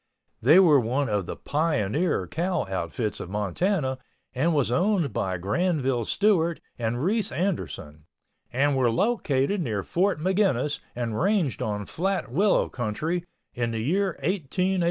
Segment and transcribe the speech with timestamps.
[0.41, 3.99] They were one of the pioneer cow outfits of Montana
[4.33, 8.01] and was owned by Granville Stuart and Reese Anderson,
[8.51, 14.13] and were located near Fort Maginnis and ranged on Flat Willow country in the year
[14.13, 14.79] of 1887.